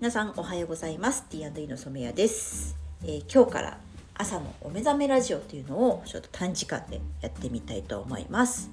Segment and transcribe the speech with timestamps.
[0.00, 1.26] 皆さんおはようございます。
[1.28, 2.74] T&E の染谷です、
[3.04, 3.78] えー、今日から
[4.14, 8.70] 朝のお目覚めラジオというのをちょっと短時間でやってみたいと思います、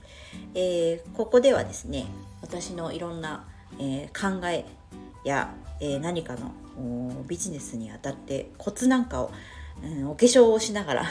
[0.56, 2.06] えー、ここではですね
[2.42, 3.46] 私のいろんな、
[3.78, 4.64] えー、考え
[5.26, 6.54] や、え何かの
[7.28, 9.32] ビジネスにあたってコツなんかを、
[9.84, 11.06] うん、お化粧をしながら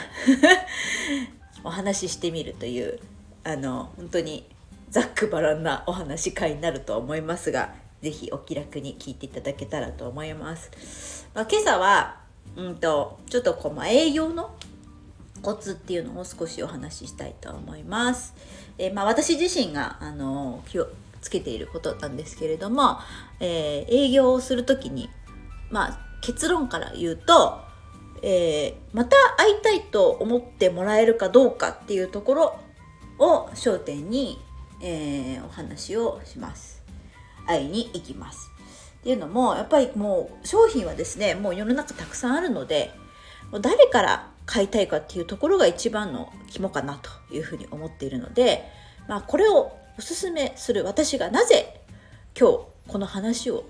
[1.63, 2.99] お話ししてみるという
[3.43, 4.49] あの本当に
[4.89, 11.27] ざっくばらんなお話会になると思いますが是非お気楽に聞いていただけたらと思います。
[11.33, 12.17] まあ、今朝は
[12.55, 14.55] うんとちょっとこう、まあ、営業の
[15.41, 18.33] コツっていうのを少しお話ししたいと思います。
[18.77, 20.87] えー、まあ、私自身があの気を
[21.21, 22.99] つけていることなんですけれども、
[23.39, 25.09] えー、営業をする時に、
[25.69, 27.59] まあ、結論から言うと、
[28.23, 32.59] えー、また会いたいと思ってもらえるかどうかっていうところ
[33.19, 34.39] を焦点に、
[34.81, 36.76] えー、お話をします。
[37.47, 38.51] 会いに行きます。
[38.99, 42.91] っていうのもやっぱりもう商品はですねもう世の中たくさんあるので
[43.61, 48.63] 誰から買いたいかっていうところが一番の肝かなというふうに思っているので、
[49.07, 51.81] まあ、これをおすすめする私がなぜ
[52.37, 53.65] 今日この話を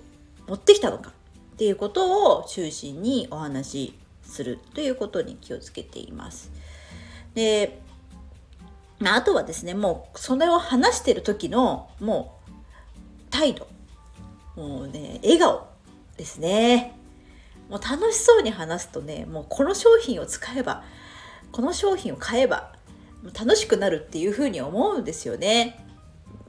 [0.46, 6.50] 持ってきたのかっていうことを中心にお話しするということに気をつけています。
[7.34, 7.80] で
[9.00, 12.37] まあとはですねもうそれを話してる時のもう
[13.38, 13.68] 態度。
[14.56, 15.68] もうね笑顔
[16.16, 16.98] ですね。
[17.70, 20.82] もう楽しそうに話すとねもうこの商品を使えば
[21.52, 22.72] この商品を買えば
[23.38, 25.84] 楽しくなるっていうふうに思うんですよね。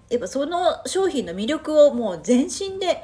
[0.10, 3.04] やっぱその商品の魅力をもう全身で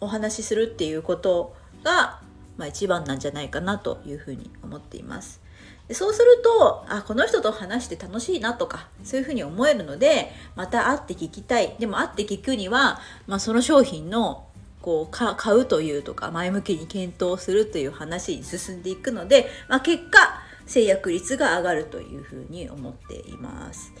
[0.00, 2.22] お話しするっていうことが、
[2.56, 5.42] まあ、一番なんじゃないかなというふうに思っています。
[5.88, 11.76] でそうするとあこの人と話して楽しいなとかそういうふうに思えるのでまた会って聞きたい。
[11.78, 14.46] でも会って聞くには、まあ、その商品の
[14.82, 20.18] こうか買うというとか前向きに検討するという話に進んでいくので、まあ、結果
[20.66, 23.92] 制約率が上がるというふうに思っています。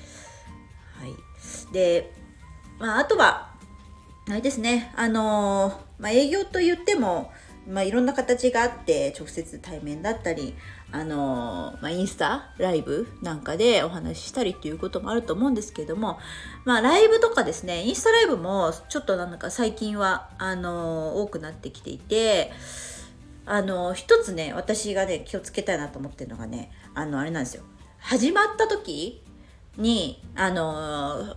[0.94, 2.12] はい、で、
[2.78, 3.48] まあ、あとは
[4.28, 4.92] あれですね。
[4.94, 7.32] あの、まあ、営業と言っても
[7.68, 10.54] まあ、いろんな形があって直接対面だったり
[10.90, 16.18] あのまあ、インスタライブなんかでお話ししたりっていうこともあると思うんですけれども、
[16.64, 22.52] まあ、ライブとかですねインスタライブもちょっとなんか最近はあの多くなってきていて
[23.44, 27.64] あの一つね私がね気をつけたいなと思ってるのがねあのあれなんですよ。
[27.98, 29.22] 始まった時
[29.76, 31.36] にあの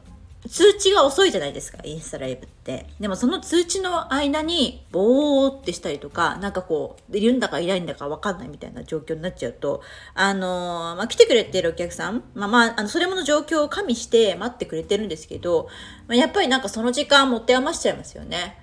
[0.50, 2.88] 通知が遅いじゃないですか、インスタライブって。
[3.00, 9.81] でもその通知の間に、ぼーってしたりとか、なんかこう、いるんだかいないんだかわかんないみたいな状況になっちゃうと、
[10.16, 15.68] あのー、まあ、来てくれてるお客さん、まあまあ、あの、それもの状況を加味して待ってくれてるんですけど、
[16.07, 18.57] まあ、やっぱりなんかその時間持って余しちゃいますよね。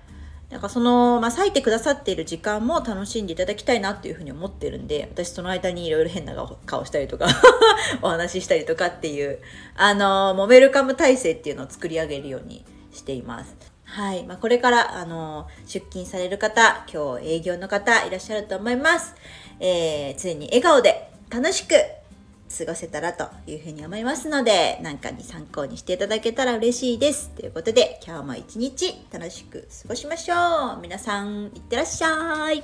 [0.49, 6.33] なんかその、まあ、割いてくださっている時間も楽しんでいただきたいなっていうふうに思ってるんで、私その間にいろいろ変な
[6.65, 7.27] 顔したりとか
[8.01, 9.39] お話ししたりとかっていう、
[9.75, 13.55] あの、もうウェルカム体制っていうのを作り上げるようにしています。
[13.83, 14.23] はい。
[14.23, 19.15] まあ、これから、あの、出勤される方、今日営業の方いらっしゃると思います。
[19.59, 21.75] えー、常に笑顔で楽しく
[22.57, 27.29] 過ごせたらというふうに思いますので、何かに参考にしていただけたら嬉しいです。
[27.29, 30.81] ということで、今日も一日楽しく過ごしましょう。
[30.81, 32.63] 皆さん、いってらっしゃい。